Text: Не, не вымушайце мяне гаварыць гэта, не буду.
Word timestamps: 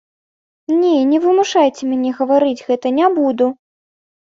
Не, 0.79 0.93
не 1.11 1.21
вымушайце 1.27 1.81
мяне 1.93 2.09
гаварыць 2.23 2.59
гэта, 2.67 2.87
не 3.01 3.05
буду. 3.23 3.57